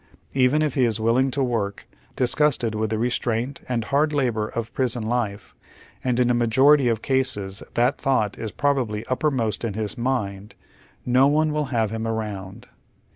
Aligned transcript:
Even 0.33 0.63
if 0.63 0.73
he 0.73 0.83
is 0.83 0.99
willing 0.99 1.29
to 1.29 1.43
work, 1.43 1.85
disgusted 2.15 2.73
with 2.73 2.89
the 2.89 2.97
restraint 2.97 3.61
and 3.69 3.83
hard 3.85 4.13
labor 4.13 4.47
of 4.47 4.73
prison 4.73 5.03
life, 5.03 5.53
and 6.03 6.19
in 6.19 6.31
a 6.31 6.33
majority 6.33 6.87
of 6.87 7.03
cases 7.03 7.61
that 7.75 7.99
thought 7.99 8.35
is 8.35 8.51
probably 8.51 9.05
uppermost 9.05 9.63
in 9.63 9.75
his 9.75 9.99
mind, 9.99 10.55
no 11.05 11.27
one 11.27 11.53
will 11.53 11.65
have 11.65 11.91
him 11.91 12.07
around. 12.07 12.67